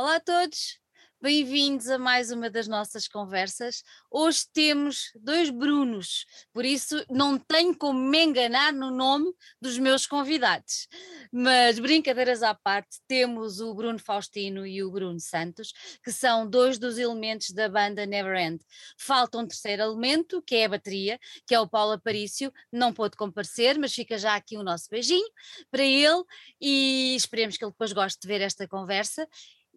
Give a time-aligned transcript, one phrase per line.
[0.00, 0.78] Olá a todos,
[1.20, 3.82] bem-vindos a mais uma das nossas conversas.
[4.08, 9.26] Hoje temos dois Brunos, por isso não tenho como me enganar no nome
[9.60, 10.86] dos meus convidados.
[11.32, 15.72] Mas brincadeiras à parte, temos o Bruno Faustino e o Bruno Santos,
[16.04, 18.64] que são dois dos elementos da banda Neverend.
[18.96, 23.16] Falta um terceiro elemento, que é a bateria, que é o Paulo Aparício, não pôde
[23.16, 25.28] comparecer, mas fica já aqui o nosso beijinho
[25.72, 26.22] para ele
[26.60, 29.26] e esperemos que ele depois goste de ver esta conversa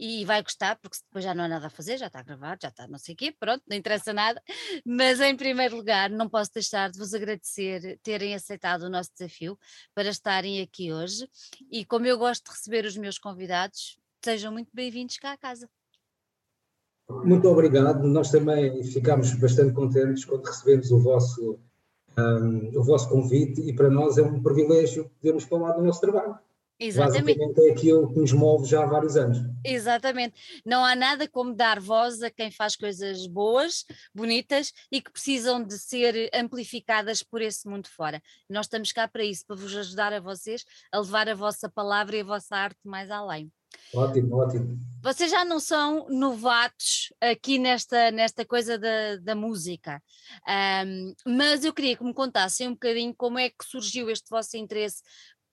[0.03, 2.69] e vai gostar, porque depois já não há nada a fazer, já está gravado, já
[2.69, 4.41] está não sei o quê, pronto, não interessa nada.
[4.83, 9.55] Mas em primeiro lugar, não posso deixar de vos agradecer terem aceitado o nosso desafio
[9.93, 11.29] para estarem aqui hoje.
[11.71, 15.69] E como eu gosto de receber os meus convidados, sejam muito bem-vindos cá à casa.
[17.07, 18.01] Muito obrigado.
[18.07, 21.59] Nós também ficamos bastante contentes quando recebemos o vosso,
[22.17, 26.39] um, o vosso convite e para nós é um privilégio podermos falar do nosso trabalho.
[26.83, 27.37] Exatamente.
[27.37, 29.37] Basicamente é aquilo que nos move já há vários anos.
[29.63, 30.33] Exatamente.
[30.65, 35.63] Não há nada como dar voz a quem faz coisas boas, bonitas e que precisam
[35.63, 38.19] de ser amplificadas por esse mundo fora.
[38.49, 42.17] Nós estamos cá para isso, para vos ajudar a vocês a levar a vossa palavra
[42.17, 43.51] e a vossa arte mais além.
[43.93, 44.79] Ótimo, ótimo.
[45.01, 50.01] Vocês já não são novatos aqui nesta, nesta coisa da, da música,
[50.85, 54.57] um, mas eu queria que me contassem um bocadinho como é que surgiu este vosso
[54.57, 55.01] interesse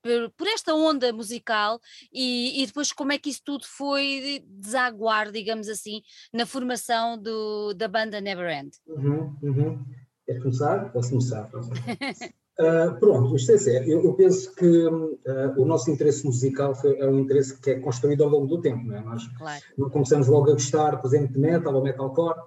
[0.03, 1.81] por, por esta onda musical
[2.13, 7.75] e, e, depois como é que isso tudo foi desaguar, digamos assim, na formação do,
[7.75, 8.71] da banda Never End.
[8.87, 9.85] Uhum, uhum.
[10.27, 10.93] Quer começar?
[10.93, 11.51] Posso começar.
[11.55, 13.91] uh, pronto, isto é sério.
[13.91, 15.19] Eu, eu penso que uh,
[15.57, 18.85] o nosso interesse musical foi, é um interesse que é construído ao longo do tempo,
[18.85, 19.01] não é?
[19.01, 19.63] Nós claro.
[19.77, 22.39] não começamos logo a gostar, por exemplo, de metal ou metalcore,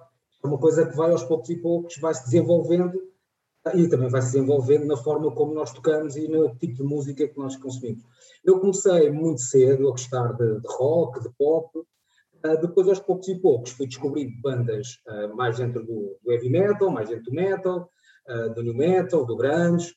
[0.44, 3.11] é uma coisa que vai aos poucos e poucos, vai se desenvolvendo
[3.74, 7.28] e também vai se desenvolvendo na forma como nós tocamos e no tipo de música
[7.28, 8.02] que nós consumimos.
[8.44, 13.28] Eu comecei muito cedo a gostar de, de rock, de pop, uh, depois aos poucos
[13.28, 17.32] e poucos fui descobrindo bandas uh, mais dentro do, do, heavy metal, mais dentro do
[17.32, 17.88] metal,
[18.28, 19.94] uh, do new metal, do grunge,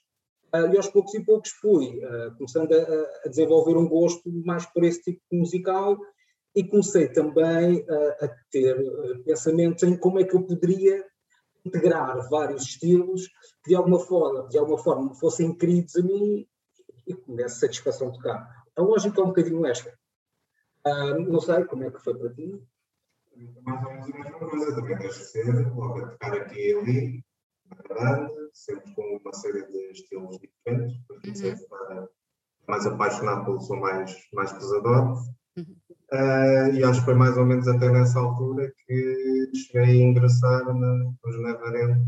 [0.53, 1.99] e aos poucos e poucos fui
[2.37, 2.77] começando a,
[3.25, 5.97] a, desenvolver um gosto mais por esse tipo de musical
[6.55, 7.85] e comecei também
[8.21, 8.77] a ter
[9.25, 11.03] pensamentos em como é que eu poderia
[11.65, 13.27] integrar vários estilos
[13.63, 16.47] que de alguma forma, de alguma forma fossem queridos a mim
[17.07, 18.65] e com essa satisfação de tocar.
[18.75, 19.89] A lógica é um bocadinho esta.
[20.85, 22.61] Uh, não sei como é que foi para ti.
[23.63, 26.73] Mais ou menos a mesma coisa, também tens de ser, logo a tocar aqui e
[26.73, 27.25] ali,
[27.69, 31.35] na banda, sempre com uma série de estilos diferentes, porque uhum.
[31.35, 32.07] sempre para
[32.67, 35.17] mais apaixonado pelo som mais, mais pesador.
[35.57, 35.77] Uhum.
[36.11, 40.65] Uh, e acho que foi mais ou menos até nessa altura que cheguei a ingressar
[40.65, 42.05] na, nos Neverend.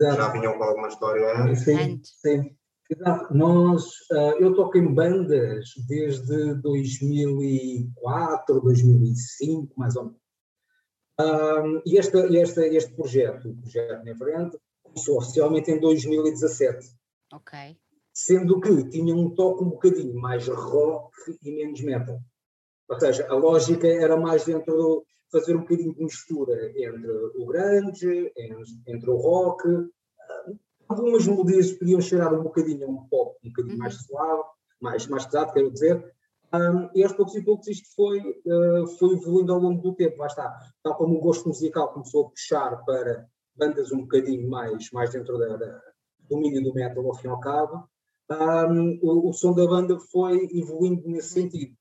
[0.00, 1.64] Já vinham com alguma história antes.
[1.64, 2.56] Sim, sim.
[2.90, 3.34] Exato.
[3.34, 10.20] Nós, uh, eu toco em bandas desde 2004, 2005, mais ou menos.
[11.20, 16.86] Um, e este, este, este projeto, o projeto Neverend, começou oficialmente em 2017.
[17.32, 17.58] Ok.
[18.12, 22.20] Sendo que tinha um toque um bocadinho mais rock e menos metal.
[22.92, 27.46] Ou seja, a lógica era mais dentro do fazer um bocadinho de mistura entre o
[27.46, 28.32] grunge,
[28.86, 29.66] entre o rock.
[30.86, 34.00] Algumas melodias podiam cheirar um bocadinho a um pop um bocadinho mais uhum.
[34.02, 34.42] suave,
[34.80, 36.12] mais, mais pesado, quero dizer.
[36.54, 40.18] Um, e aos poucos e poucos isto foi, uh, foi evoluindo ao longo do tempo,
[40.18, 40.54] lá está.
[40.82, 43.26] Tal como o gosto musical começou a puxar para
[43.56, 45.80] bandas um bocadinho mais, mais dentro da, da
[46.18, 47.88] do domínio do metal, ao fim e ao cabo,
[48.30, 51.74] um, o, o som da banda foi evoluindo nesse sentido.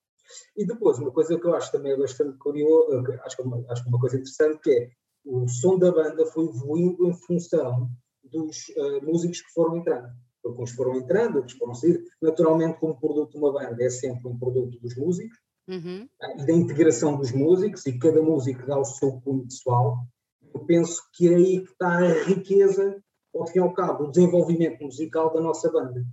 [0.55, 3.83] E depois, uma coisa que eu acho também bastante curioso, acho que, é uma, acho
[3.83, 4.89] que é uma coisa interessante, que é
[5.25, 7.89] o som da banda foi evoluindo em função
[8.23, 10.09] dos uh, músicos que foram entrando.
[10.41, 12.03] Porque uns foram entrando, outros foram sair.
[12.21, 15.37] Naturalmente, como produto de uma banda, é sempre um produto dos músicos
[15.67, 16.07] uhum.
[16.21, 19.99] uh, e da integração dos músicos, e cada músico dá o seu punho pessoal.
[20.53, 23.01] Eu penso que é aí que está a riqueza,
[23.33, 26.03] ao fim e ao cabo, o desenvolvimento musical da nossa banda.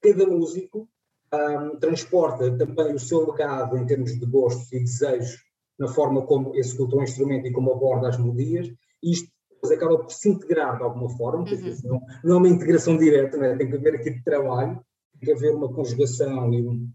[0.00, 0.88] Cada músico
[1.34, 5.38] um, transporta também o seu legado em termos de gostos e desejos
[5.78, 8.66] na forma como executa o instrumento e como aborda as melodias,
[9.02, 11.76] e isto depois acaba por se integrar de alguma forma, uhum.
[11.84, 13.56] não, não, é uma integração direta, é?
[13.56, 14.80] tem que haver aqui de trabalho,
[15.12, 16.90] tem que haver uma conjugação e um,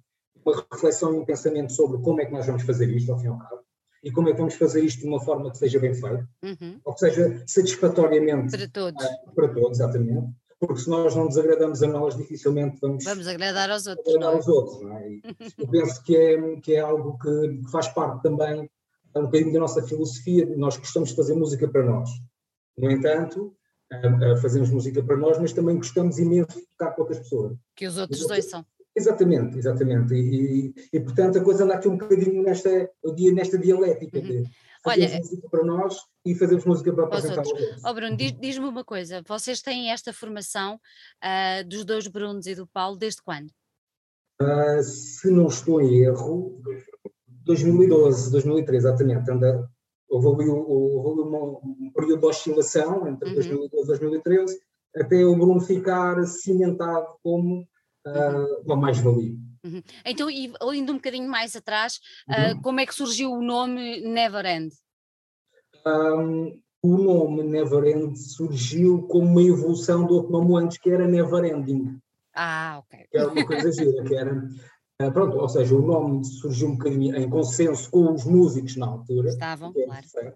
[0.45, 3.25] uma reflexão e um pensamento sobre como é que nós vamos fazer isto, ao fim
[3.25, 3.61] e ao cabo,
[4.03, 6.79] e como é que vamos fazer isto de uma forma que seja bem feita, uhum.
[6.83, 9.05] ou que seja satisfatoriamente para todos.
[9.05, 13.69] Uh, para todos, exatamente porque se nós não desagradamos a nós, dificilmente vamos, vamos agradar
[13.69, 14.15] aos outros.
[14.15, 14.33] Agradar?
[14.33, 14.35] É?
[14.35, 15.07] aos outros é?
[15.57, 18.69] eu penso que é, que é algo que, que faz parte também
[19.15, 22.09] é um bocadinho da nossa filosofia, nós gostamos de fazer música para nós.
[22.75, 23.55] No entanto,
[24.41, 27.55] fazemos música para nós, mas também gostamos imenso de tocar com outras pessoas.
[27.75, 28.65] Que os outros dois são.
[28.95, 30.13] Exatamente, exatamente.
[30.13, 32.89] E, e, e, portanto a coisa anda aqui um bocadinho nesta,
[33.33, 34.23] nesta dialética uhum.
[34.23, 34.43] de
[34.85, 37.83] Olha, música para nós e fazemos música para apresentar aos outros.
[37.85, 40.75] Oh Bruno, diz-me uma coisa, vocês têm esta formação
[41.23, 43.49] uh, dos dois Brunos e do Paulo desde quando?
[44.41, 46.61] Uh, se não estou em erro,
[47.45, 49.31] 2012, 2013, exatamente.
[49.31, 49.69] Anda,
[50.09, 51.29] houve ali, houve ali
[51.87, 53.35] um período de oscilação entre uhum.
[53.35, 54.59] 2012 e 2013,
[54.95, 59.35] até o Bruno ficar cimentado como uh, uma mais-valia.
[59.63, 59.81] Uhum.
[60.05, 61.99] Então, e indo um bocadinho mais atrás,
[62.29, 64.73] uh, como é que surgiu o nome Never End?
[65.85, 71.07] Um, o nome Never End surgiu como uma evolução do outro nome antes, que era
[71.07, 71.97] Never Ending.
[72.35, 73.07] Ah, ok.
[73.09, 74.49] Que era uma coisa gira, que era.
[75.01, 78.87] Uh, pronto, ou seja, o nome surgiu um bocadinho em consenso com os músicos na
[78.87, 79.29] altura.
[79.29, 80.33] Estavam, é, claro.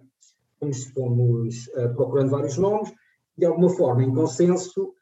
[0.60, 2.94] Fomos, fomos uh, procurando vários nomes,
[3.38, 4.94] de alguma forma, em consenso,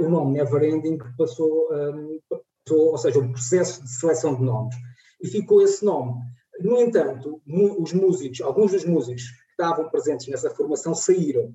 [0.00, 4.74] o nome Never Ending passou, um, passou, ou seja, o processo de seleção de nomes.
[5.22, 6.14] E ficou esse nome.
[6.60, 11.54] No entanto, os músicos, alguns dos músicos que estavam presentes nessa formação saíram.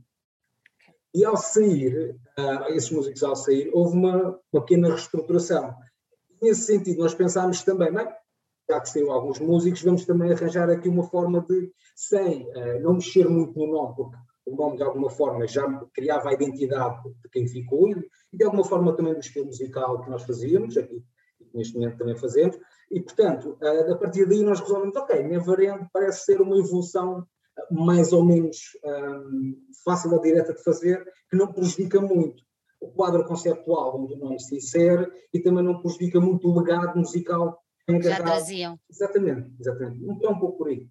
[1.13, 5.73] E ao sair, uh, esses músicos ao sair, houve uma, uma pequena reestruturação.
[6.41, 11.03] Nesse sentido, nós pensámos também, já que saiu alguns músicos, vamos também arranjar aqui uma
[11.03, 15.47] forma de, sem uh, não mexer muito no nome, porque o nome de alguma forma
[15.47, 20.01] já criava a identidade de quem ficou e de alguma forma também do estilo musical
[20.01, 21.03] que nós fazíamos, aqui
[21.53, 22.57] neste momento também fazemos,
[22.91, 27.25] e portanto, a partir daí nós resolvemos, ok, Neverend parece ser uma evolução
[27.71, 32.43] mais ou menos um, fácil ou direta de fazer, que não prejudica muito
[32.81, 36.97] o quadro conceptual onde o nome se insere e também não prejudica muito o legado
[36.97, 37.57] musical
[37.87, 38.77] que já traziam.
[38.89, 40.03] Exatamente, exatamente.
[40.03, 40.87] Então, um pouco por aí.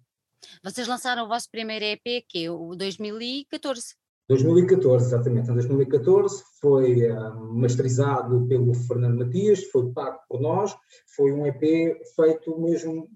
[0.63, 3.95] Vocês lançaram o vosso primeiro EP, que é o 2014.
[4.27, 5.49] 2014, exatamente.
[5.49, 10.75] Em 2014 foi uh, masterizado pelo Fernando Matias, foi pago por nós,
[11.15, 11.61] foi um EP
[12.15, 13.09] feito mesmo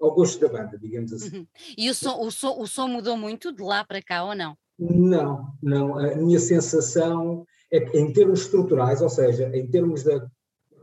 [0.00, 1.38] ao gosto da banda, digamos assim.
[1.38, 1.46] Uhum.
[1.78, 4.56] E o som, o, som, o som mudou muito de lá para cá ou não?
[4.78, 5.98] Não, não.
[5.98, 10.28] A minha sensação é que em termos estruturais, ou seja, em termos da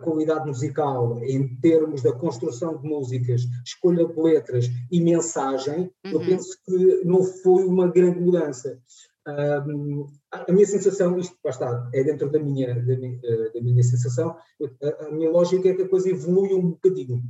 [0.04, 6.12] qualidade musical, em termos da construção de músicas, escolha de letras e mensagem, uhum.
[6.12, 8.80] eu penso que não foi uma grande mudança.
[9.26, 13.20] Um, a minha sensação, isto está, é dentro da minha, da minha,
[13.54, 14.36] da minha sensação,
[14.82, 17.24] a, a, minha lógica é que a coisa evolui um bocadinho.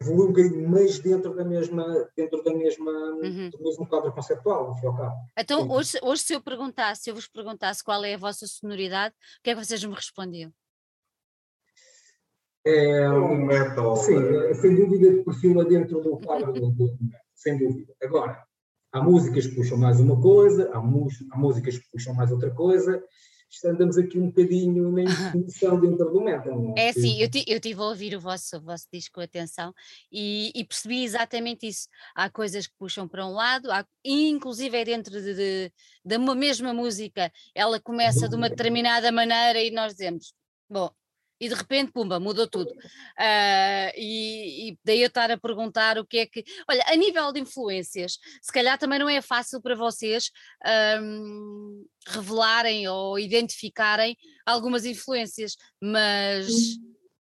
[0.00, 3.50] Evolui um bocadinho, mas dentro da mesma, dentro da mesma, uhum.
[3.50, 5.16] do mesmo quadro conceptual, no fim ao cabo.
[5.38, 9.14] Então, hoje, hoje, se eu perguntasse, se eu vos perguntasse qual é a vossa sonoridade,
[9.14, 10.50] o que é que vocês me respondiam?
[12.66, 13.96] É, um metal.
[13.96, 16.98] Sim, é, sem dúvida que perfila dentro do quadro do, do
[17.34, 17.94] sem dúvida.
[18.02, 18.42] Agora,
[18.92, 23.02] há músicas que puxam mais uma coisa, há, há músicas que puxam mais outra coisa,
[23.64, 26.74] andamos aqui um bocadinho na definição dentro do metal.
[26.76, 29.72] É, é sim, eu, eu tive a ouvir o vosso, o vosso disco com atenção
[30.10, 31.88] e, e, percebi exatamente isso.
[32.14, 35.72] Há coisas que puxam para um lado, há, inclusive é dentro de, de,
[36.04, 40.34] de uma mesma música, ela começa de uma determinada maneira e nós dizemos,
[40.68, 40.90] bom,
[41.40, 42.70] e de repente, pumba, mudou tudo.
[42.70, 46.44] Uh, e, e, daí eu estar a perguntar o que é que.
[46.68, 50.30] Olha, a nível de influências, se calhar também não é fácil para vocês
[51.00, 54.16] um, revelarem ou identificarem
[54.46, 56.48] algumas influências, mas,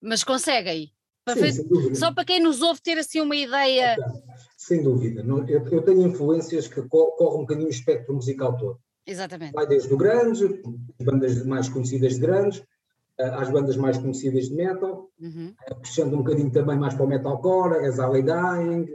[0.01, 0.93] mas conseguem.
[1.29, 3.97] Sim, Só para quem nos ouve ter assim uma ideia.
[4.57, 5.23] Sem dúvida.
[5.47, 8.81] Eu, eu tenho influências que correm um bocadinho o espectro musical todo.
[9.07, 9.53] Exatamente.
[9.53, 10.63] Vai desde o grande,
[11.03, 12.63] bandas mais conhecidas de grandes,
[13.19, 15.55] às bandas mais conhecidas de metal, uhum.
[15.67, 18.95] Eh, puxando um bocadinho também mais para o metalcore, as Alley Dying,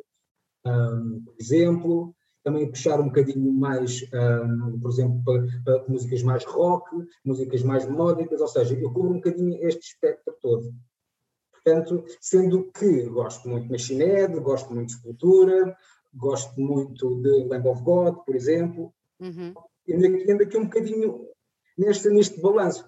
[0.66, 6.46] um, por exemplo, também puxar um bocadinho mais, um, por exemplo, para, para, músicas mais
[6.46, 6.90] rock,
[7.24, 10.74] músicas mais melódicas, ou seja, eu cubro um bocadinho este espectro todo.
[11.52, 15.78] Portanto, sendo que gosto muito de Machine Head, gosto muito de Sepultura,
[16.14, 19.54] gosto muito de Lamb of God, por exemplo, uhum.
[19.90, 21.28] ando, aqui, ando aqui um bocadinho
[21.78, 22.86] neste, neste balanço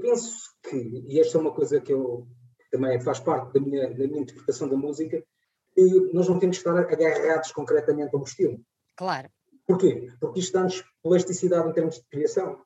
[0.00, 2.26] penso que, e esta é uma coisa que eu
[2.70, 5.22] também faz parte da minha, da minha interpretação da música,
[5.74, 8.60] que nós não temos que estar agarrados concretamente ao estilo.
[8.96, 9.28] Claro.
[9.66, 10.10] Porquê?
[10.20, 12.60] Porque isto dá-nos plasticidade em termos de criação.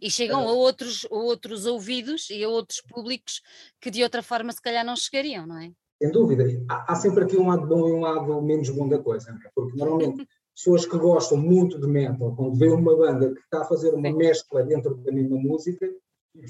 [0.00, 3.42] E chegam a outros, a outros ouvidos e a outros públicos
[3.80, 5.70] que de outra forma se calhar não chegariam, não é?
[6.02, 6.44] Sem dúvida.
[6.68, 9.50] Há, há sempre aqui um lado bom e um lado menos bom da coisa, é?
[9.54, 13.66] porque normalmente pessoas que gostam muito de metal, quando vê uma banda que está a
[13.66, 15.90] fazer uma mescla dentro da mesma música,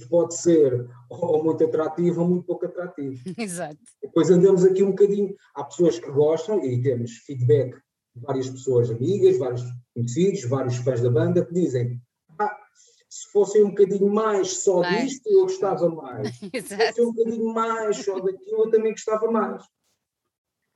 [0.09, 3.23] pode ser ou muito atrativo ou muito pouco atrativo.
[3.39, 3.79] Exato.
[4.03, 7.75] Depois andamos aqui um bocadinho, há pessoas que gostam e temos feedback
[8.15, 9.63] de várias pessoas amigas, vários
[9.95, 12.01] conhecidos, vários fãs da banda que dizem
[12.39, 12.57] ah,
[13.09, 15.11] se fossem um bocadinho mais só mais.
[15.11, 16.29] disto, eu gostava mais.
[16.53, 16.83] Exato.
[16.83, 19.65] Se fossem um bocadinho mais só daquilo, eu também gostava mais.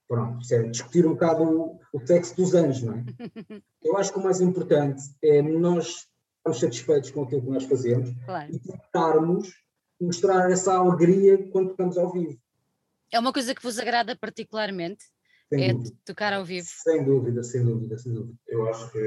[0.06, 3.04] Pronto, isso é discutir um bocado o, o texto dos anos, não é?
[3.82, 6.06] Eu acho que o mais importante é nós
[6.44, 8.52] estarmos satisfeitos com aquilo que nós fazemos claro.
[8.52, 9.48] e tentarmos
[10.00, 12.38] mostrar essa alegria quando tocamos ao vivo.
[13.10, 15.04] É uma coisa que vos agrada particularmente?
[15.48, 15.96] Sem é dúvida.
[16.04, 16.66] tocar ao vivo?
[16.68, 18.38] Sem dúvida, sem dúvida, sem dúvida.
[18.46, 18.98] Eu acho que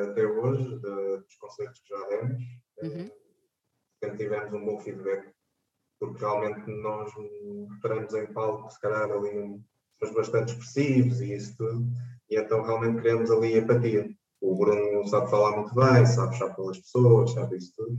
[0.00, 2.42] até hoje, de, dos concertos que já demos,
[2.82, 3.10] uhum.
[4.02, 5.32] sempre tivemos um bom feedback,
[6.00, 7.12] porque realmente nós
[7.80, 9.60] paramos em palco, se calhar ali
[9.98, 11.86] somos bastante expressivos e isso tudo,
[12.28, 14.10] e então realmente criamos ali empatia.
[14.42, 17.96] O Bruno sabe falar muito bem, sabe puxar pelas pessoas, sabe isso tudo.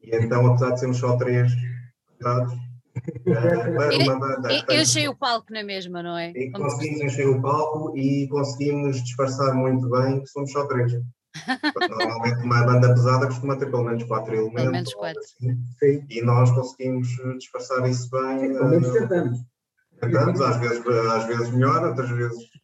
[0.00, 1.52] E então, apesar de sermos só três,
[2.06, 2.54] cuidados,
[3.26, 6.30] eu, eu enchei o palco na mesma, não é?
[6.30, 10.92] E conseguimos encher o palco e conseguimos disfarçar muito bem que somos só três.
[11.90, 14.62] Normalmente uma banda pesada costuma ter pelo menos quatro elementos.
[14.62, 15.20] Pelo menos quatro.
[15.20, 18.52] Assim, e nós conseguimos disfarçar isso bem.
[18.52, 19.38] Pelo menos tentamos.
[20.00, 22.59] Tentamos, às vezes, às vezes melhor, outras vezes.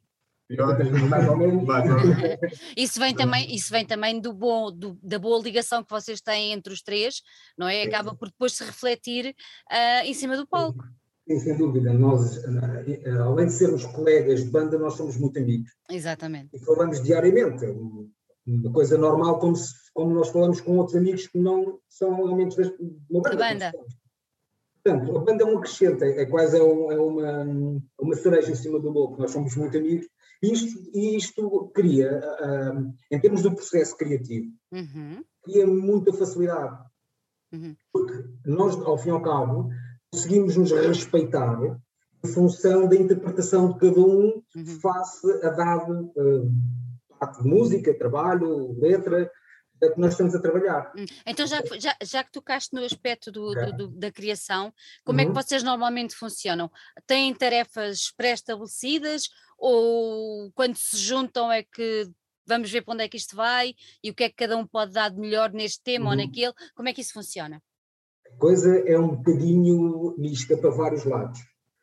[2.77, 6.53] Isso vem também, isso vem também do bom, do, da boa ligação que vocês têm
[6.53, 7.21] entre os três,
[7.59, 7.83] não é?
[7.83, 9.35] Acaba por depois se refletir
[9.71, 10.85] uh, em cima do palco.
[11.29, 11.93] Sim, sem dúvida.
[11.93, 15.73] Nós, ah, além de sermos colegas de banda, nós somos muito amigos.
[15.91, 16.51] Exatamente.
[16.55, 17.65] E falamos diariamente.
[17.65, 17.71] É
[18.47, 22.57] uma coisa normal, como, se, como nós falamos com outros amigos que não são elementos
[22.57, 22.71] da
[23.11, 23.37] banda.
[23.37, 23.73] banda.
[24.85, 28.55] Portanto, a banda é um acrescente, é quase é, um, é uma, uma cereja em
[28.55, 29.17] cima do bolo.
[29.19, 30.07] Nós somos muito amigos
[30.43, 35.25] isto, isto cria, uh, em termos do processo criativo, uhum.
[35.43, 36.79] cria muita facilidade.
[37.53, 37.77] Uhum.
[37.93, 39.71] Porque nós, ao fim e ao cabo,
[40.11, 41.59] conseguimos nos respeitar
[42.25, 44.81] em função da interpretação de cada um uhum.
[44.81, 46.53] face a dado uh,
[47.21, 49.31] ato de música, trabalho, letra,
[49.81, 50.93] que nós estamos a trabalhar.
[50.97, 53.73] Hum, então, já, já, já que tocaste no aspecto do, okay.
[53.73, 54.73] do, do, da criação,
[55.05, 55.23] como uhum.
[55.23, 55.43] é que uhum.
[55.43, 56.71] vocês normalmente funcionam?
[57.07, 59.29] Têm tarefas pré-estabelecidas
[59.59, 62.11] ou quando se juntam é que
[62.47, 64.67] vamos ver para onde é que isto vai e o que é que cada um
[64.67, 66.11] pode dar de melhor neste tema uhum.
[66.13, 66.53] ou naquele?
[66.75, 67.63] Como é que isso funciona?
[68.33, 71.41] A coisa é um bocadinho mista para vários lados.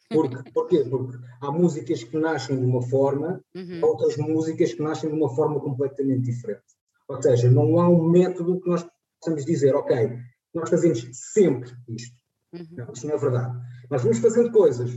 [0.09, 0.85] Porque, porquê?
[0.89, 3.79] Porque há músicas que nascem de uma forma, uhum.
[3.83, 6.63] outras músicas que nascem de uma forma completamente diferente.
[7.07, 8.85] Ou seja, não há um método que nós
[9.19, 10.17] possamos dizer, ok,
[10.53, 12.15] nós fazemos sempre isto.
[12.53, 12.67] Uhum.
[12.71, 13.59] Não, isso não é verdade.
[13.89, 14.91] Nós vamos fazendo coisas.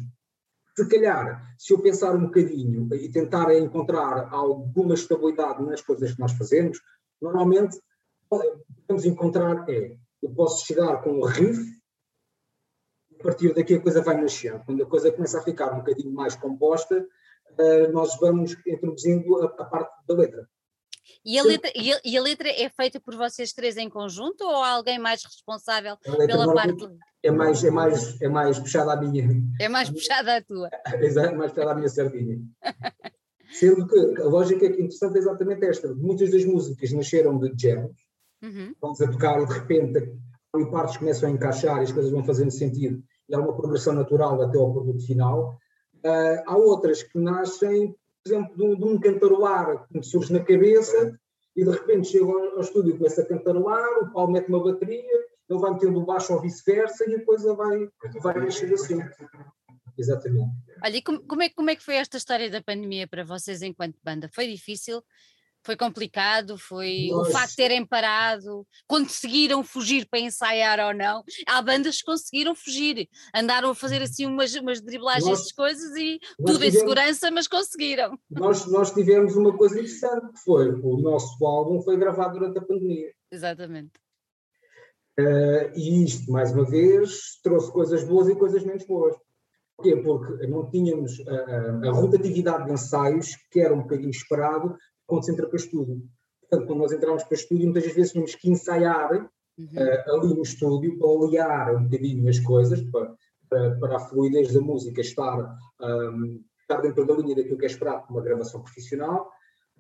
[0.77, 6.21] Se calhar, se eu pensar um bocadinho e tentar encontrar alguma estabilidade nas coisas que
[6.21, 6.79] nós fazemos,
[7.21, 7.81] normalmente
[8.29, 11.59] podemos encontrar é, eu posso chegar com um riff,
[13.19, 14.63] a partir daqui a coisa vai nascer.
[14.65, 19.65] Quando a coisa começa a ficar um bocadinho mais composta, uh, nós vamos introduzindo a
[19.65, 20.49] parte da letra.
[21.25, 24.43] E a, letra, e, a, e a, letra, é feita por vocês três em conjunto
[24.45, 26.89] ou há alguém mais responsável pela parte?
[27.23, 29.43] É mais, é, mais, é mais puxada a minha.
[29.61, 30.71] É mais puxada a tua.
[31.01, 32.39] Exato, mais puxada a minha sardinha.
[33.53, 35.95] Sendo que a lógica interessante é exatamente esta.
[35.95, 37.97] Muitas das músicas nasceram de jams,
[38.43, 38.75] uhum.
[38.81, 40.13] vamos a tocar e de repente
[40.59, 43.93] e partes começam a encaixar e as coisas vão fazendo sentido e há uma progressão
[43.93, 45.59] natural até ao produto final.
[45.97, 47.95] Uh, há outras que nascem
[48.27, 51.19] exemplo, de um, cantarolar que me surge na cabeça
[51.55, 54.63] e de repente chego ao, ao estúdio e começo a cantarolar, o Paulo mete uma
[54.63, 57.89] bateria, ele vai metendo o baixo ou vice-versa e a coisa vai,
[58.23, 58.99] vai mexer assim.
[59.99, 60.51] Exatamente.
[60.85, 63.63] Olha, e como, como, é, como é que foi esta história da pandemia para vocês
[63.63, 64.29] enquanto banda?
[64.35, 65.03] Foi difícil?
[65.67, 66.57] Foi complicado?
[66.57, 67.29] Foi Nós...
[67.29, 68.65] o facto de terem parado?
[68.87, 71.25] Conseguiram fugir para ensaiar ou não?
[71.45, 75.49] Há bandas que conseguiram fugir, andaram a fazer assim umas, umas driblagens Nós...
[75.49, 76.75] de coisas e tudo tivemos...
[76.75, 78.17] em segurança, mas conseguiram.
[78.31, 82.63] Nós, nós tivemos uma coisa interessante que foi o nosso álbum foi gravado durante a
[82.63, 83.13] pandemia.
[83.33, 83.91] Exatamente.
[85.19, 89.17] Uh, e isto, mais uma vez, trouxe coisas boas e coisas menos boas.
[89.77, 89.97] Porquê?
[89.97, 95.33] Porque não tínhamos a, a rotatividade de ensaios, que era um bocadinho esperado, quando se
[95.33, 96.03] entra para estúdio.
[96.41, 99.67] Portanto, quando nós entramos para estúdio, muitas vezes tínhamos que ensaiar uhum.
[99.67, 103.15] uh, ali no estúdio para aliar um bocadinho as coisas, para,
[103.49, 107.69] para, para a fluidez da música estar, um, estar dentro da linha daquilo que é
[107.69, 109.31] esperado para uma gravação profissional.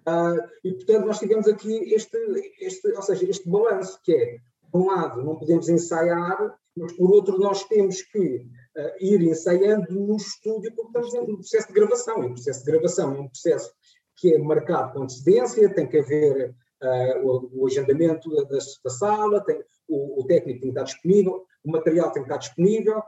[0.06, 2.16] Uh, e, portanto, nós tivemos aqui este,
[2.60, 4.38] este, ou seja, este balanço, que é,
[4.70, 9.92] por um lado, não podemos ensaiar, mas por outro, nós temos que uh, ir ensaiando
[9.92, 12.22] no estúdio, porque estamos no processo de gravação.
[12.22, 13.72] E o processo de gravação é um processo
[14.16, 19.44] que é marcado com antecedência, tem que haver uh, o, o, agendamento da, da sala,
[19.44, 23.02] tem, o, o, técnico tem que estar disponível, o material tem que estar disponível,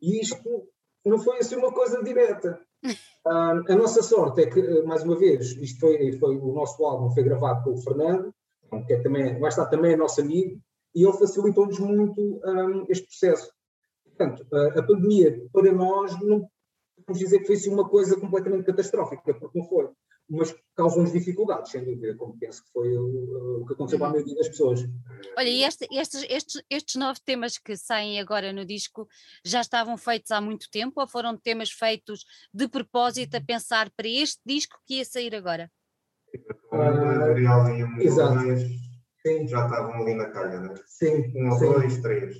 [0.00, 0.68] e isto
[1.04, 2.58] não foi assim uma coisa direta.
[2.84, 7.10] Uh, a nossa sorte é que, mais uma vez, isto foi, foi o nosso álbum
[7.10, 8.34] foi gravado pelo Fernando,
[8.86, 10.60] que é também, vai estar também nosso amigo,
[10.94, 13.52] e ele facilitou-nos muito um, este processo.
[14.04, 16.48] Portanto, a, a, pandemia, para nós, não
[16.96, 19.88] podemos dizer que foi assim, uma coisa completamente catastrófica, porque não foi
[20.28, 24.10] mas causam-nos dificuldades, sem dúvida, como penso que foi o, o que aconteceu para a
[24.12, 24.80] maioria das pessoas.
[25.36, 29.08] Olha, e este, estes, estes, estes nove temas que saem agora no disco
[29.44, 34.08] já estavam feitos há muito tempo ou foram temas feitos de propósito a pensar para
[34.08, 35.70] este disco que ia sair agora?
[36.72, 38.40] O material e um exato.
[39.26, 39.48] Sim.
[39.48, 40.74] já estavam ali na calha, né?
[40.86, 41.32] Sim.
[41.34, 42.36] Um ou dois, três.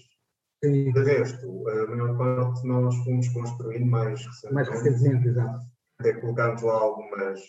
[0.62, 0.92] Sim.
[0.92, 4.54] De resto, a maior parte nós fomos construindo mais recentemente.
[4.54, 5.64] Mais recentemente, exato.
[5.98, 7.40] Até colocámos lá algumas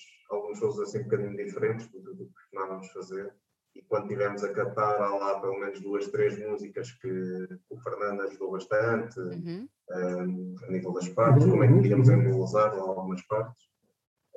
[0.45, 3.33] alguns shows assim um bocadinho diferentes do, do que costumávamos fazer.
[3.75, 8.21] E quando tivemos a captar, há lá pelo menos duas, três músicas que o Fernando
[8.21, 9.67] ajudou bastante, uhum.
[9.91, 13.63] um, a nível das partes, como é que queríamos embelezar algumas partes.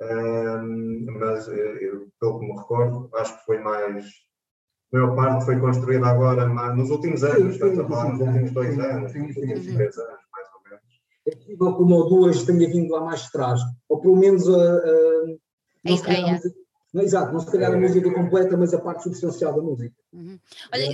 [0.01, 4.05] Um, mas eh, eu, pelo que me recordo, acho que foi mais.
[4.91, 8.79] A maior parte foi construída agora nos últimos anos, estamos a falar nos últimos dois
[8.79, 11.01] anos, nos últimos três anos, mais ou menos.
[11.27, 14.77] É possível que uma ou duas tenha vindo lá mais atrás, ou pelo menos a,
[14.77, 15.37] a
[15.85, 16.39] a ideia.
[16.91, 19.95] Não, exato, não se calhar a música completa, mas a parte substancial da música.
[20.11, 20.39] Uhum.
[20.73, 20.85] Olha,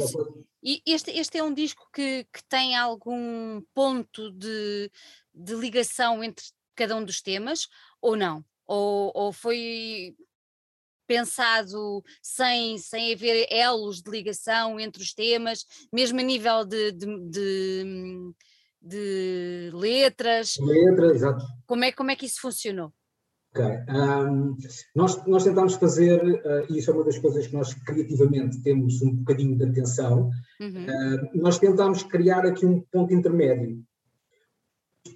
[0.62, 4.92] e este, este é um disco que, que tem algum ponto de,
[5.34, 6.44] de ligação entre
[6.76, 7.70] cada um dos temas,
[8.02, 8.44] ou não?
[8.68, 10.16] Ou, ou foi
[11.08, 17.06] pensado sem, sem haver elos de ligação entre os temas, mesmo a nível de, de,
[17.30, 18.34] de,
[18.82, 20.56] de letras?
[20.60, 21.46] Letras, exato.
[21.66, 22.92] Como é, como é que isso funcionou?
[23.56, 23.66] Ok.
[23.90, 24.58] Um,
[24.94, 29.02] nós, nós tentámos fazer, uh, e isso é uma das coisas que nós criativamente temos
[29.02, 30.86] um bocadinho de atenção, uhum.
[30.86, 33.82] uh, nós tentámos criar aqui um ponto intermédio.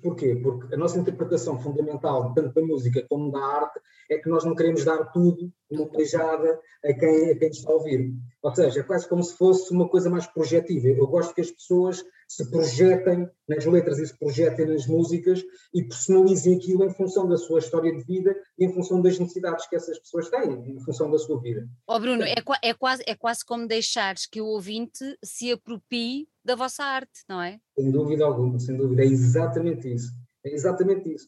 [0.02, 0.40] Porquê?
[0.42, 4.56] Porque a nossa interpretação fundamental, tanto da música como da arte, é que nós não
[4.56, 8.14] queremos dar tudo, uma beijada a quem, a quem está a ouvir.
[8.42, 10.88] Ou seja, é quase como se fosse uma coisa mais projetiva.
[10.88, 15.44] Eu gosto que as pessoas se projetem nas letras e se projetem nas músicas
[15.74, 19.68] e personalizem aquilo em função da sua história de vida e em função das necessidades
[19.68, 21.68] que essas pessoas têm, em função da sua vida.
[21.88, 26.30] Ó oh Bruno, é, é, quase, é quase como deixares que o ouvinte se apropie
[26.46, 27.60] da vossa arte, não é?
[27.76, 30.12] Sem dúvida alguma, sem dúvida, é exatamente isso.
[30.46, 31.28] É exatamente isso.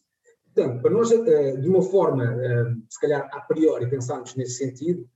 [0.53, 5.09] Portanto, para nós, eh, de uma forma, eh, se calhar a priori, pensarmos nesse sentido,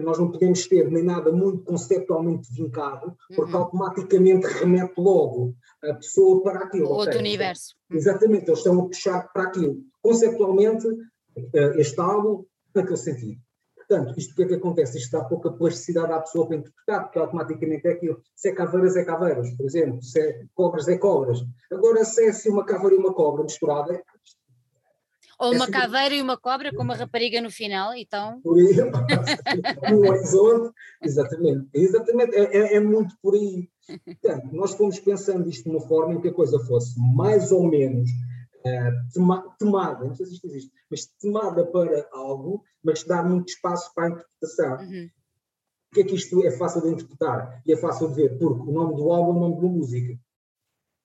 [0.00, 3.60] nós não podemos ter nem nada muito conceptualmente vincado, porque uhum.
[3.60, 6.88] automaticamente remete logo a pessoa para aquilo.
[6.88, 7.74] Outro universo.
[7.90, 9.78] Exatamente, eles estão a puxar para aquilo.
[10.02, 10.86] Conceptualmente,
[11.76, 13.40] este álbum, naquele sentido.
[13.90, 14.98] Portanto, isto o que é que acontece?
[14.98, 18.22] Isto dá pouca plasticidade à pessoa para interpretar, porque automaticamente é aquilo.
[18.36, 20.00] Se é caveiras, é caveiras, por exemplo.
[20.00, 21.40] Se é cobras, é cobras.
[21.72, 24.00] Agora, se é assim uma caveira e uma cobra misturada,
[25.40, 28.38] ou uma caveira e uma cobra com uma rapariga no final, então.
[28.42, 28.74] Por aí,
[29.90, 31.66] no horizonte, exatamente.
[31.72, 33.70] Exatamente, é, é, é, muito por aí.
[34.04, 37.66] Portanto, nós fomos pensando isto de uma forma em que a coisa fosse mais ou
[37.66, 43.26] menos uh, tema, temada, não sei se isto existe, mas temada para algo, mas dar
[43.26, 44.76] muito espaço para a interpretação.
[44.86, 45.08] Uhum.
[45.88, 48.38] Porque é que isto é fácil de interpretar e é fácil de ver?
[48.38, 50.20] Porque o nome do álbum é o nome da música.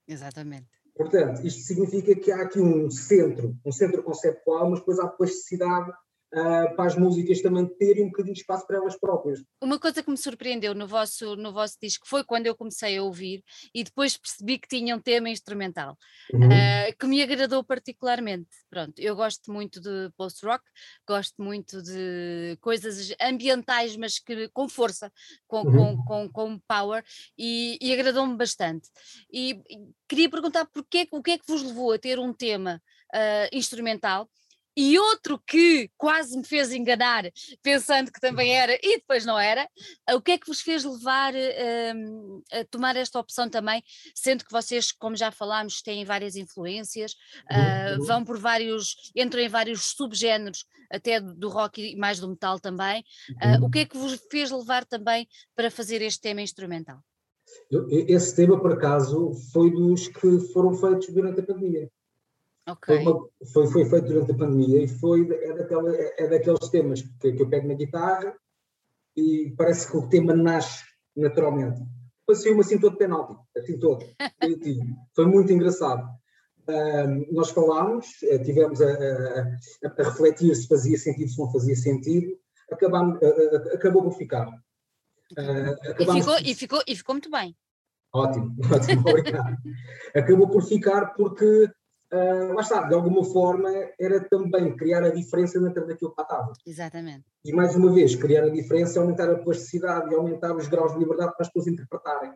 [0.07, 0.67] Exatamente.
[0.95, 5.91] Portanto, isto significa que há aqui um centro, um centro conceptual, mas depois há plasticidade
[6.35, 9.41] uh, para as músicas também terem um bocadinho de espaço para elas próprias.
[9.61, 13.03] Uma coisa que me surpreendeu no vosso, no vosso disco foi quando eu comecei a
[13.03, 13.43] ouvir
[13.73, 15.97] e depois percebi que tinha um tema instrumental
[16.33, 16.47] uhum.
[16.47, 18.49] uh, que me agradou particularmente.
[18.69, 20.63] Pronto, eu gosto muito de post-rock,
[21.07, 25.11] gosto muito de coisas ambientais, mas que, com força,
[25.47, 25.97] com, uhum.
[25.97, 27.03] com, com, com, power,
[27.37, 28.89] e, e agradou-me bastante.
[29.31, 32.81] E, e queria perguntar porquê, o que é que vos levou a ter um tema
[33.13, 34.29] uh, instrumental
[34.75, 37.23] e outro que quase me fez enganar,
[37.61, 39.67] pensando que também era e depois não era,
[40.13, 41.33] o que é que vos fez levar
[41.95, 43.81] um, a tomar esta opção também,
[44.13, 47.13] sendo que vocês, como já falámos, têm várias influências,
[47.51, 52.59] uh, vão por vários, entram em vários subgéneros, até do rock e mais do metal
[52.59, 53.03] também.
[53.31, 56.99] Uh, o que é que vos fez levar também para fazer este tema instrumental?
[58.07, 61.89] Esse tema, por acaso, foi dos que foram feitos durante a pandemia.
[62.67, 63.03] Okay.
[63.03, 67.01] Foi, uma, foi, foi, feito durante a pandemia e foi, é, daquela, é daqueles temas
[67.21, 68.35] que, que, eu pego na guitarra
[69.15, 70.83] e parece que o tema nasce
[71.15, 71.81] naturalmente.
[72.25, 74.03] Passei-me assim todo penalti, assim todo.
[75.15, 76.07] foi muito engraçado.
[76.67, 79.41] Um, nós falámos, eh, tivemos a, a,
[79.85, 82.35] a, refletir se fazia sentido, se não fazia sentido,
[82.71, 83.19] acabamos,
[83.71, 84.47] acabou por ficar.
[85.37, 87.55] Uh, e, ficou, e, ficou, e ficou muito bem.
[88.11, 89.57] Ótimo, ótimo, obrigado.
[90.15, 91.69] acabou por ficar porque
[92.15, 96.53] uh, lá está, de alguma forma era também criar a diferença dentro daquilo que estava.
[96.65, 97.25] Exatamente.
[97.43, 100.99] E mais uma vez, criar a diferença, aumentar a plasticidade e aumentar os graus de
[100.99, 102.33] liberdade para as pessoas interpretarem.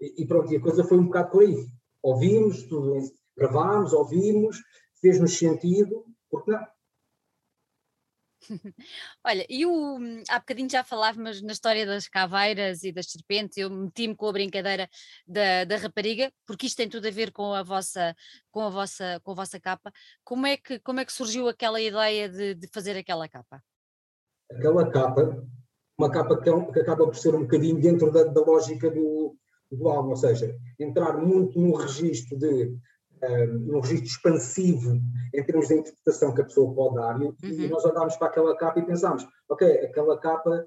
[0.00, 1.56] E, e pronto, e a coisa foi um bocado por aí.
[2.02, 2.98] Ouvimos, tudo,
[3.36, 4.58] gravámos, ouvimos,
[5.00, 6.71] fez-nos sentido, porque não?
[9.24, 13.70] Olha, e o, há bocadinho já falávamos na história das caveiras e das serpentes, eu
[13.70, 14.88] meti-me com a brincadeira
[15.26, 18.14] da, da rapariga, porque isto tem tudo a ver com a vossa,
[18.50, 19.92] com a vossa, com a vossa capa.
[20.24, 23.62] Como é que, como é que surgiu aquela ideia de, de fazer aquela capa?
[24.50, 25.46] Aquela capa,
[25.98, 29.36] uma capa que, é que acaba por ser um bocadinho dentro da, da lógica do,
[29.70, 32.76] do álbum, ou seja, entrar muito no registro de
[33.68, 35.00] um registro expansivo
[35.34, 37.36] em termos de interpretação que a pessoa pode dar, e, uhum.
[37.42, 40.64] e nós olhámos para aquela capa e pensámos, ok, aquela capa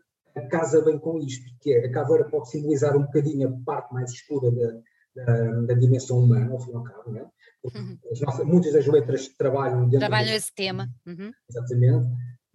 [0.50, 4.12] casa bem com isto, que é a caveira pode simbolizar um bocadinho a parte mais
[4.12, 7.30] escura da, da, da dimensão humana, ao fim e ao cabo, não é?
[7.64, 7.98] Uhum.
[8.22, 10.88] Nossas, muitas das letras trabalham Trabalham esse tema.
[11.06, 11.32] Uhum.
[11.50, 12.08] Exatamente.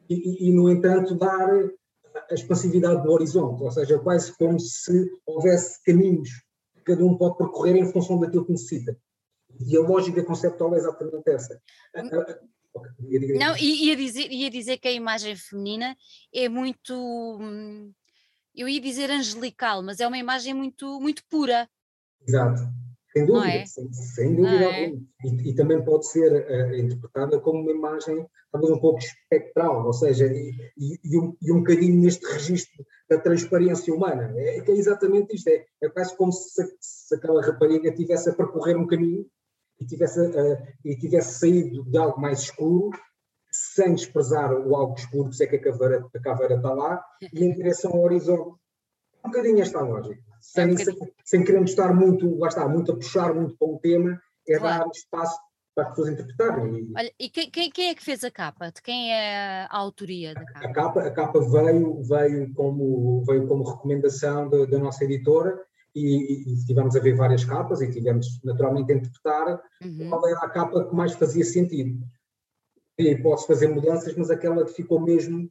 [0.08, 1.48] E, e, e, no entanto, dar
[2.30, 6.28] a expansividade do horizonte, ou seja, quase como se houvesse caminhos
[6.74, 8.96] que cada um pode percorrer em função daquilo que necessita.
[9.66, 11.61] E a lógica conceptual é exatamente essa.
[13.38, 15.96] Não, ia dizer, ia dizer que a imagem feminina
[16.33, 17.92] é muito, hum,
[18.55, 21.68] eu ia dizer angelical, mas é uma imagem muito, muito pura.
[22.27, 22.62] Exato,
[23.12, 23.66] sem dúvida, é?
[23.66, 24.92] sem, sem, dúvida é?
[25.25, 29.92] e, e, também pode ser uh, interpretada como uma imagem talvez um pouco espectral, ou
[29.92, 34.33] seja, e, e, e, um, e um bocadinho neste registro da transparência humana.
[34.37, 38.77] É, é exatamente isto, é, é quase como se, se aquela rapariga estivesse a percorrer
[38.77, 39.27] um caminho
[39.80, 42.90] e tivesse, uh, e tivesse saído de algo mais escuro,
[43.50, 47.44] sem desprezar o algo escuro, que sei que a caveira, a caveira está lá, e
[47.44, 48.60] em direção ao horizonte.
[49.24, 50.22] Um bocadinho esta lógica.
[50.40, 53.68] Sem, é um sem, sem queremos estar muito, lá está, muito a puxar muito para
[53.68, 54.84] o tema, é claro.
[54.84, 55.38] dar espaço
[55.74, 56.92] para as pessoas interpretarem.
[56.96, 58.70] Olha, e quem, quem, quem, é que fez a capa?
[58.70, 60.66] De quem é a autoria da capa?
[60.66, 65.58] A capa, a capa veio, veio, como, veio como recomendação da, da nossa editora
[65.94, 70.09] e, e, tivemos a ver várias capas e tivemos naturalmente a interpretar uhum.
[70.09, 72.05] qual era a capa que mais fazia sentido.
[72.98, 75.50] E posso fazer mudanças, mas aquela que ficou mesmo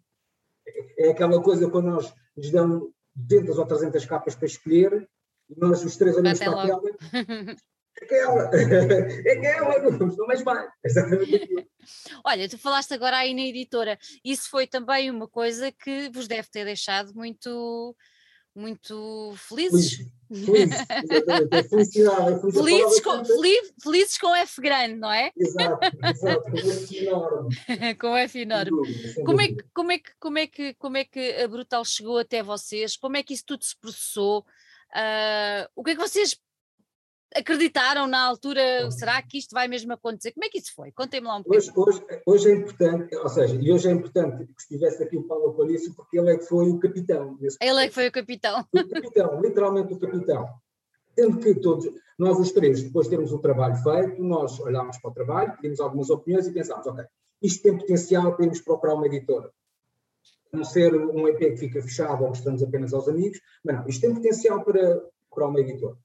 [0.98, 5.10] é aquela coisa quando nós nos dão 200 ou 300 capas para escolher
[5.50, 6.82] e nós os três olhamos para aquela
[8.02, 8.50] aquela,
[9.32, 10.68] aquela, não mais vai.
[12.24, 16.48] Olha, tu falaste agora aí na editora, isso foi também uma coisa que vos deve
[16.50, 17.96] ter deixado muito
[18.60, 20.06] muito felizes.
[20.28, 20.72] Feliz,
[21.52, 25.32] é felicidade, é felizes, com, feliz, felizes com F grande, não é?
[25.36, 27.96] Exato, exato, com F enorme.
[27.96, 28.72] com F enorme.
[29.26, 32.20] Como é, que, como, é que, como, é que, como é que a Brutal chegou
[32.20, 32.96] até vocês?
[32.96, 34.46] Como é que isso tudo se processou?
[34.92, 36.40] Uh, o que é que vocês
[37.36, 40.32] acreditaram na altura, será que isto vai mesmo acontecer?
[40.32, 40.92] Como é que isso foi?
[40.92, 41.74] Contem-me lá um pouquinho.
[41.76, 45.24] Hoje, hoje, hoje, é importante, ou seja, e hoje é importante que estivesse aqui o
[45.24, 47.38] Paulo Aparicio, porque ele é que foi o capitão.
[47.62, 48.66] Ele é que foi o capitão.
[48.74, 50.50] O capitão, literalmente o capitão.
[51.18, 55.12] Sendo que todos, nós os três, depois de termos o trabalho feito, nós olhámos para
[55.12, 57.04] o trabalho, pedimos algumas opiniões e pensámos, ok,
[57.42, 59.52] isto tem potencial, podemos procurar uma editora.
[60.52, 64.02] Não ser um EP que fica fechado ou mostramos apenas aos amigos, mas não, isto
[64.02, 65.98] tem potencial para procurar uma editora.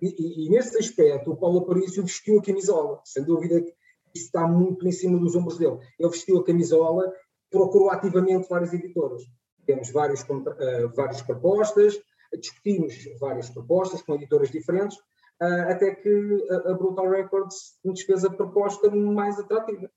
[0.00, 3.74] E, e, nesse aspecto, o Paulo Aparício vestiu a camisola, sem dúvida que
[4.14, 5.78] isso está muito em cima dos ombros dele.
[5.98, 7.12] Ele vestiu a camisola,
[7.50, 9.22] procurou ativamente várias editoras.
[9.66, 12.00] Temos vários, uh, várias propostas,
[12.40, 18.24] discutimos várias propostas com editoras diferentes, uh, até que a, a, Brutal Records nos fez
[18.24, 19.90] a proposta mais atrativa.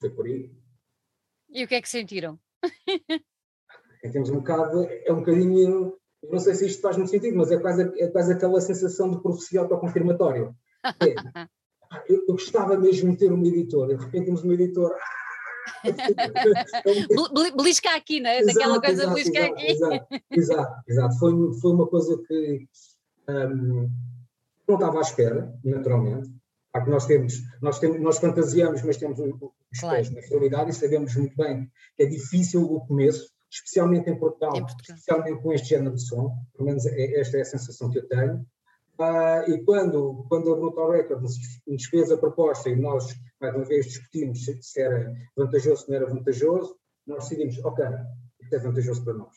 [0.00, 0.50] Foi por aí.
[1.50, 2.38] E o que é que sentiram?
[4.12, 7.58] Temos um bocado, é um bocadinho não sei se isto faz muito sentido, mas é
[7.58, 10.54] quase, é quase aquela sensação de profecia autoconfirmatória.
[10.84, 11.14] É,
[12.08, 14.94] eu, eu, gostava mesmo de ter uma editora, de repente temos uma editora.
[17.56, 18.44] belisca aqui, não é?
[18.44, 19.66] Daquela coisa exato, belisca exato, aqui.
[19.72, 21.18] Exato, exato, exato.
[21.18, 22.68] Foi, foi uma coisa que
[23.28, 23.90] um,
[24.68, 26.30] não estava à espera, naturalmente.
[26.86, 29.96] nós temos, nós temos, nós fantasiamos, mas temos os claro.
[29.96, 34.56] pés na realidade e sabemos muito bem que é difícil o começo, especialmente em Portugal,
[34.56, 37.90] em Portugal, especialmente com este género de som, pelo menos é, esta é a sensação
[37.90, 38.46] que eu tenho.
[38.98, 41.36] Uh, e quando, quando a Brutal Records
[41.66, 45.96] nos fez a proposta e nós, mais uma vez, discutimos se, era vantajoso ou não
[45.96, 47.84] era vantajoso, nós decidimos, ok,
[48.40, 49.34] isto é vantajoso para nós.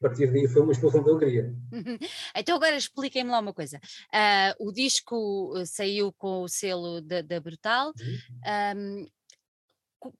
[0.00, 1.54] A partir daí foi uma explosão de alegria.
[2.34, 3.78] Então agora expliquem-me lá uma coisa.
[3.78, 7.88] Uh, o disco saiu com o selo da, da Brutal.
[7.88, 9.02] Uhum.
[9.04, 9.06] Um,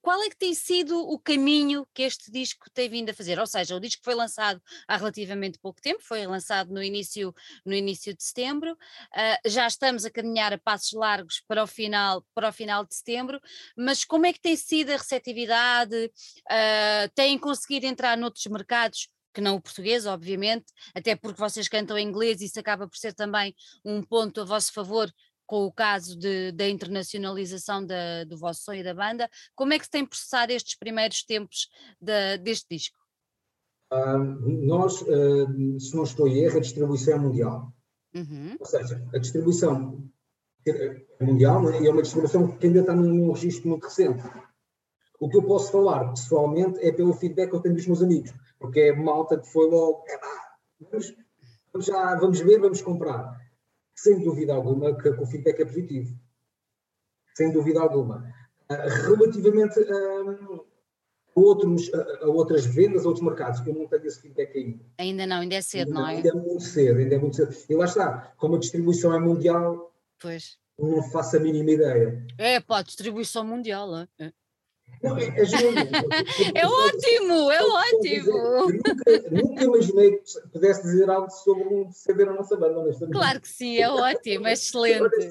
[0.01, 3.39] qual é que tem sido o caminho que este disco tem vindo a fazer?
[3.39, 7.33] Ou seja, o disco foi lançado há relativamente pouco tempo, foi lançado no início,
[7.65, 12.25] no início de setembro, uh, já estamos a caminhar a passos largos para o final,
[12.33, 13.39] para o final de setembro,
[13.77, 16.11] mas como é que tem sido a receptividade?
[16.49, 19.09] Uh, têm conseguido entrar noutros mercados?
[19.33, 22.97] que não o português, obviamente, até porque vocês cantam em inglês e isso acaba por
[22.97, 25.11] ser também um ponto a vosso favor
[25.49, 29.27] com o caso de, da internacionalização da, do vosso som e da banda.
[29.55, 31.67] Como é que se tem processado estes primeiros tempos
[31.99, 32.99] de, deste disco?
[34.45, 37.73] Nós, se não estou em erro, a distribuição é mundial.
[38.13, 38.57] Uhum.
[38.59, 40.07] Ou seja, a distribuição
[40.67, 41.81] é mundial é?
[41.81, 44.21] e é uma distribuição que ainda está num, num registro muito recente.
[45.19, 48.31] O que eu posso falar pessoalmente é pelo feedback que eu tenho dos meus amigos,
[48.59, 50.03] porque é malta que foi logo,
[50.79, 51.15] vamos,
[51.73, 53.48] vamos, já, vamos ver, vamos comprar
[54.01, 56.17] sem dúvida alguma que, que o feedback é positivo.
[57.35, 58.33] Sem dúvida alguma.
[58.69, 60.59] Uh, relativamente a,
[61.35, 64.85] outros, a, a, outras vendas, a outros mercados, eu não tenho esse feedback ainda.
[64.97, 66.15] Ainda não, ainda é cedo, ainda, não é?
[66.15, 67.55] Ainda é muito cedo, ainda é muito cedo.
[67.69, 70.57] E lá está, como a distribuição é mundial, pois.
[70.77, 72.25] não faço a mínima ideia.
[72.37, 74.33] É, pá, distribuição mundial, é?
[75.01, 78.67] Não, é, é, é ótimo, é ótimo.
[78.69, 83.13] Nunca, nunca, imaginei que pudesse dizer algo sobre um CD na nossa banda, honestamente.
[83.13, 85.29] Claro que sim, é ótimo, é excelente.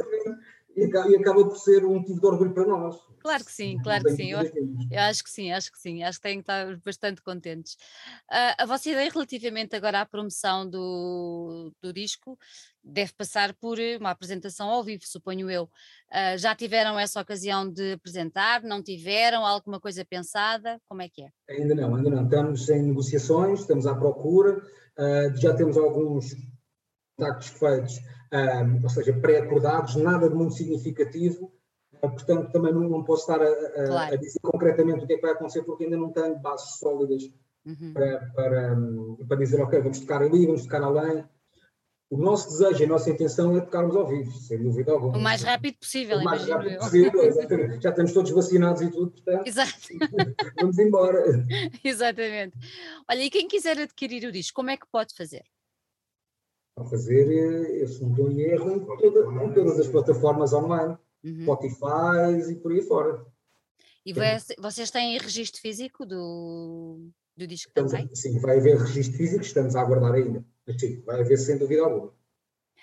[0.75, 2.97] E acaba por ser um motivo de orgulho para nós.
[3.29, 4.31] Claro que sim, claro que sim.
[4.31, 4.39] Eu,
[4.91, 6.03] eu, acho que sim, acho que sim.
[6.03, 7.75] Acho que têm que estar bastante contentes.
[8.31, 12.39] Uh, a vossa ideia relativamente agora à promoção do, do disco
[12.83, 15.65] deve passar por uma apresentação ao vivo, suponho eu.
[15.65, 18.63] Uh, já tiveram essa ocasião de apresentar?
[18.63, 19.45] Não tiveram?
[19.45, 20.81] Alguma coisa pensada?
[20.89, 21.29] Como é que é?
[21.51, 22.25] Ainda não, ainda não.
[22.25, 26.35] Estamos em negociações, estamos à procura, uh, já temos alguns
[27.15, 28.01] contactos feitos,
[28.83, 31.58] ou seja, pré-acordados, nada de muito significativo
[32.01, 34.15] Portanto, também não, não posso estar a, a, claro.
[34.15, 37.31] a, dizer concretamente o que é que vai acontecer, porque ainda não tenho bases sólidas
[37.67, 37.93] uhum.
[37.93, 38.77] para, para,
[39.27, 41.25] para dizer, ok, vamos tocar ali, vamos tocar além.
[42.11, 45.19] O nosso desejo, a nossa intenção é tocarmos ao vivo, sem dúvida alguma.
[45.19, 46.79] O mais rápido possível, O mais rápido eu.
[46.79, 47.83] possível, exatamente.
[47.83, 49.47] Já estamos todos vacinados e tudo, portanto.
[49.47, 49.73] Exato.
[50.59, 51.23] vamos embora.
[51.85, 52.57] Exatamente.
[53.11, 55.45] Olha, e quem quiser adquirir o disco, como é que pode fazer?
[56.75, 60.55] Pode fazer, eh, eu se não estou em erro, em, toda, em todas as plataformas
[60.55, 61.43] online uhum.
[61.43, 63.25] Spotify e por aí fora.
[64.05, 64.13] E
[64.59, 68.15] vocês têm registro físico do, do disco estamos, também?
[68.15, 70.45] Sim, vai haver registro físico, estamos a aguardar ainda.
[70.67, 72.15] Mas sim, vai haver sem dúvida alguma.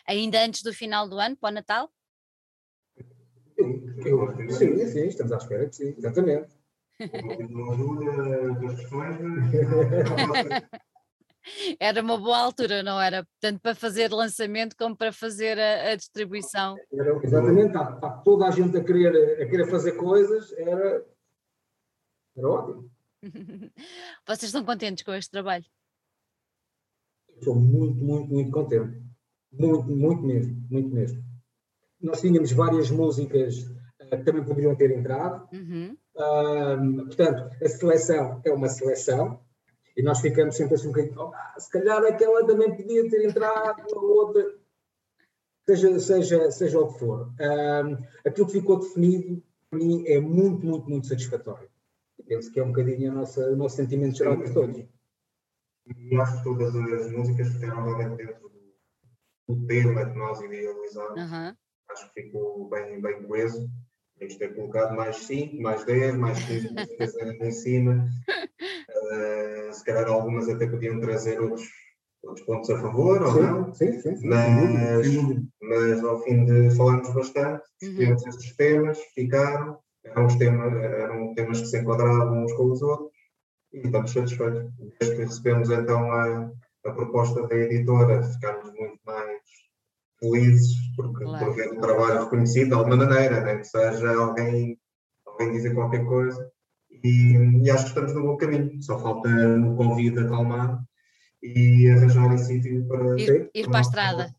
[0.07, 1.91] Ainda antes do final do ano, para o Natal?
[3.57, 6.53] Sim, eu, sim, sim, estamos à espera que sim, exatamente.
[7.49, 9.17] Não ajuda das questões.
[11.79, 13.27] era uma boa altura, não era?
[13.39, 16.75] Tanto para fazer lançamento como para fazer a, a distribuição.
[16.91, 21.05] Era, exatamente, está, está, toda a gente a querer, a querer fazer coisas, era,
[22.35, 22.89] era ótimo.
[24.27, 25.65] Vocês estão contentes com este trabalho?
[27.37, 29.03] Estou muito, muito, muito contente.
[29.51, 31.23] Muito, muito mesmo, muito mesmo.
[32.01, 33.59] Nós tínhamos várias músicas
[34.01, 35.47] uh, que também poderiam ter entrado.
[35.53, 35.97] Uhum.
[36.15, 39.44] Uh, portanto, a seleção é uma seleção,
[39.95, 43.81] e nós ficamos sempre assim um bocadinho, oh, se calhar aquela também podia ter entrado,
[43.93, 44.55] a outra,
[45.65, 47.33] seja, seja, seja o que for.
[47.39, 51.69] Um, aquilo que ficou definido, para mim, é muito, muito, muito satisfatório.
[52.27, 54.85] Penso que é um bocadinho a nossa, o nosso sentimento geral por todos.
[55.85, 61.21] E acho que todas as músicas ficaram realmente dentro do, do tema que nós idealizamos.
[61.21, 61.55] Uhum.
[61.89, 63.69] Acho que ficou bem, bem coeso.
[64.17, 68.07] Temos ter colocado mais 5, mais 10, mais 15 músicas em cima.
[69.05, 71.67] Uh, se calhar algumas até podiam trazer outros,
[72.23, 73.73] outros pontos a favor, ou não?
[73.73, 74.27] Sim, sim, sim.
[74.27, 75.07] Mas,
[75.61, 78.29] mas ao fim de falarmos bastante, tivemos uhum.
[78.29, 83.15] estes temas, ficaram, eram, os temas, eram temas que se enquadravam uns com os outros
[83.73, 84.71] e estamos satisfeitos.
[84.99, 86.51] Desde que recebemos então a,
[86.85, 89.41] a proposta da editora, ficámos muito mais
[90.19, 91.45] felizes porque, claro.
[91.45, 93.57] por ver o trabalho reconhecido de alguma maneira, né?
[93.57, 94.79] que seja alguém,
[95.25, 96.51] alguém dizer qualquer coisa.
[97.03, 100.83] E, e, acho que estamos no bom caminho, só falta o convite acalmar
[101.41, 104.35] e arranjar em sítio para ir, ir para a estrada.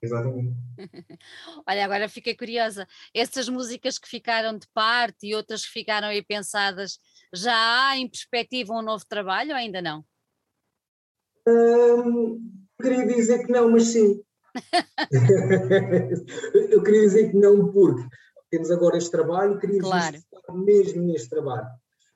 [0.00, 0.56] Exatamente.
[1.66, 2.86] Olha, agora fiquei curiosa.
[3.12, 6.98] Essas músicas que ficaram de parte e outras que ficaram aí pensadas,
[7.34, 10.04] já há em perspectiva um novo trabalho ou ainda não?
[11.46, 12.40] Hum,
[12.80, 14.22] queria dizer que não, mas sim.
[16.70, 18.06] eu queria dizer que não, porque
[18.50, 20.16] temos agora este trabalho, queríamos claro.
[20.64, 21.68] mesmo neste trabalho.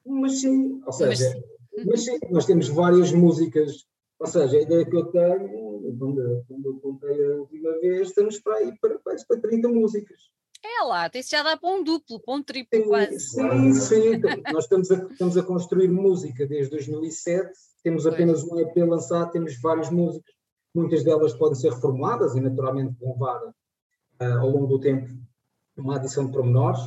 [0.05, 1.43] Mas sim, ou seja,
[1.77, 1.87] mas...
[1.87, 3.87] mas sim, nós temos várias músicas,
[4.19, 8.39] ou seja, a ideia que eu tenho, quando, quando eu contei a última vez, estamos
[8.41, 10.19] para aí para, para 30 músicas.
[10.65, 13.19] É lá, isso já dá para um duplo, para um triplo sim, quase.
[13.19, 14.21] Sim, sim.
[14.53, 17.51] Nós estamos a, estamos a construir música desde 2007,
[17.83, 20.33] temos apenas um EP lançado, temos várias músicas,
[20.73, 25.11] muitas delas podem ser reformuladas e naturalmente vão levar uh, ao longo do tempo
[25.77, 26.81] uma adição de pormenores.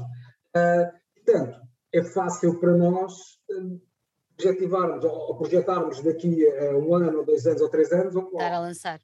[0.56, 1.60] Uh, portanto,
[1.98, 3.14] é fácil para nós
[3.52, 3.82] uh,
[4.34, 8.54] objetivarmos ou projetarmos daqui a um ano, ou dois anos, ou três anos, ou Estar
[8.54, 9.02] a lançar.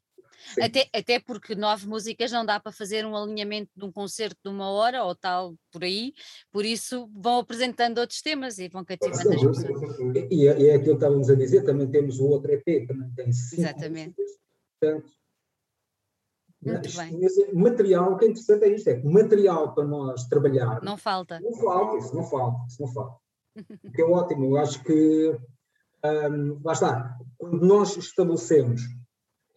[0.60, 4.50] Até, até porque nove músicas não dá para fazer um alinhamento de um concerto de
[4.50, 6.14] uma hora ou tal por aí,
[6.52, 10.00] por isso vão apresentando outros temas e vão cativando as pessoas.
[10.32, 13.10] E, é, e é aquilo que estávamos a dizer, também temos o outro EP, também
[13.16, 14.16] tem cinco Exatamente.
[14.20, 14.40] músicas,
[14.80, 15.12] portanto,
[16.64, 17.54] muito bem.
[17.54, 20.82] material, o que é interessante é isto, é que material para nós trabalhar.
[20.84, 21.40] Não falta.
[21.40, 23.16] Não falta, isso não falta, isso não falta.
[23.84, 25.38] O que é ótimo, eu acho que
[26.06, 28.82] um, lá está, quando nós estabelecemos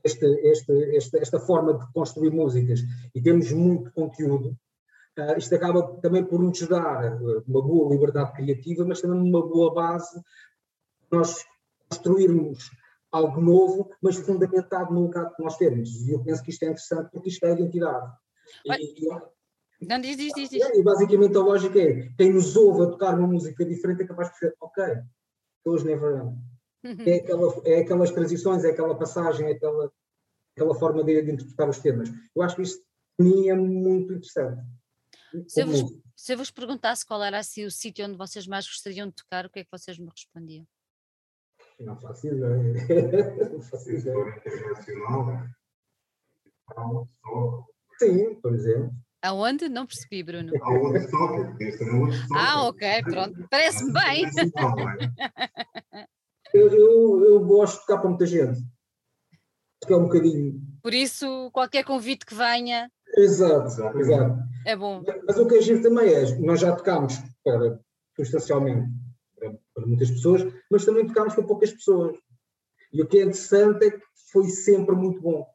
[0.03, 2.81] este, este, este, esta forma de construir músicas
[3.15, 4.57] e temos muito conteúdo,
[5.19, 9.73] uh, isto acaba também por nos dar uma boa liberdade criativa, mas também uma boa
[9.73, 10.21] base
[11.11, 11.45] nós
[11.89, 12.71] construirmos
[13.15, 15.89] algo novo, mas fundamentado no lugar que nós temos.
[16.07, 18.13] E eu penso que isto é interessante porque isto é a identidade.
[18.67, 20.65] E, não, diz, diz, diz, diz.
[20.65, 24.29] E basicamente a lógica é, quem nos ouve a tocar uma música diferente é capaz
[24.29, 24.85] de dizer, ok,
[25.65, 27.09] those never end.
[27.09, 29.93] É, aquela, é aquelas transições, é aquela passagem, é aquela,
[30.57, 32.11] aquela forma de, de interpretar os temas.
[32.35, 32.85] Eu acho que isto,
[33.17, 34.63] para mim, é muito interessante.
[35.49, 35.81] Se eu, vos,
[36.17, 39.47] se eu vos perguntasse qual era assim, o sítio onde vocês mais gostariam de tocar,
[39.47, 40.67] o que é que vocês me respondiam?
[41.81, 42.73] Não faço ideia.
[43.53, 44.43] Não faço ideia.
[47.99, 48.93] Sim, por exemplo.
[49.23, 49.69] Aonde?
[49.69, 50.53] Não percebi, Bruno.
[50.63, 51.07] Aonde
[52.35, 53.47] Ah, ok, pronto.
[53.51, 54.25] Parece-me bem.
[56.53, 58.61] Eu, eu, eu gosto de tocar para muita gente.
[59.89, 60.63] É um bocadinho.
[60.81, 62.89] Por isso, qualquer convite que venha.
[63.17, 63.67] Exato,
[63.99, 64.39] exato.
[64.65, 65.03] É bom.
[65.27, 67.81] Mas o que é giro também é, nós já tocámos para,
[68.15, 68.89] substancialmente
[69.75, 72.17] para, muitas pessoas, mas também tocámos para poucas pessoas.
[72.93, 75.47] E o que é interessante é que foi sempre muito bom.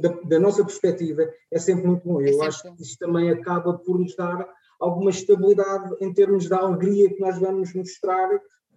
[0.00, 2.20] Da, da nossa perspectiva, é sempre muito bom.
[2.20, 4.46] Eu é acho que isto também acaba por nos dar
[4.78, 8.28] alguma estabilidade em termos da alegria que nós vamos mostrar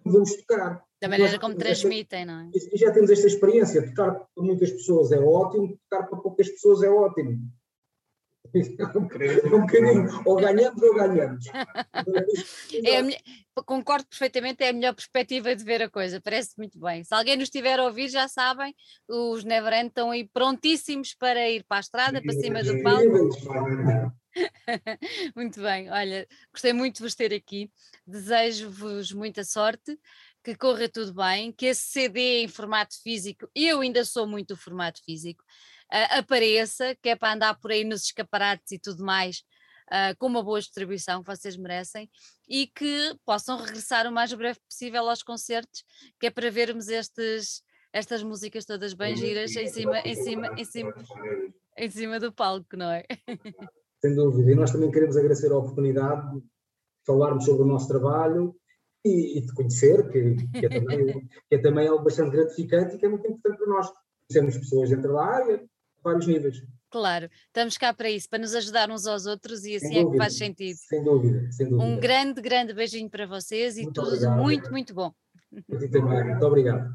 [0.06, 0.84] vamos tocar.
[1.02, 2.52] Da maneira como transmitem, esta, não é?
[2.54, 6.84] E já temos esta experiência, tocar para muitas pessoas é ótimo, tocar para poucas pessoas
[6.84, 7.40] é ótimo.
[8.56, 11.46] Um bocadinho, ou ganhamos ou ganhamos.
[12.86, 13.20] É minha,
[13.66, 17.04] concordo perfeitamente, é a melhor perspectiva de ver a coisa, parece muito bem.
[17.04, 18.74] Se alguém nos estiver a ouvir, já sabem,
[19.10, 23.30] os Neverend estão aí prontíssimos para ir para a estrada, para cima do palco.
[25.36, 27.70] muito bem, olha, gostei muito de vos ter aqui,
[28.06, 29.98] desejo-vos muita sorte,
[30.44, 34.58] que corra tudo bem, que esse CD em formato físico, eu ainda sou muito o
[34.58, 35.44] formato físico,
[35.92, 39.44] uh, apareça, que é para andar por aí nos escaparates e tudo mais,
[39.92, 42.10] uh, com uma boa distribuição que vocês merecem
[42.48, 45.84] e que possam regressar o mais breve possível aos concertos,
[46.20, 47.62] que é para vermos estes,
[47.94, 50.94] estas músicas todas bem giras em cima, em cima, em cima,
[51.78, 53.04] em cima do palco, não é?
[54.02, 56.46] Sem dúvida, e nós também queremos agradecer a oportunidade de
[57.08, 58.56] falarmos sobre o nosso trabalho
[59.04, 61.06] e, de conhecer, que, que, é também,
[61.50, 63.92] que é também algo bastante gratificante e que é muito importante para nós.
[64.28, 65.64] Conhecemos pessoas dentro da área,
[66.06, 66.58] vários níveis.
[66.90, 70.12] Claro, estamos cá para isso, para nos ajudar uns aos outros e assim dúvida, é
[70.12, 70.78] que faz sentido.
[70.78, 71.84] Sem dúvida, sem dúvida.
[71.86, 74.42] Um grande, grande beijinho para vocês e muito tudo obrigado.
[74.42, 75.12] muito, muito bom.
[75.68, 76.94] Muito obrigado.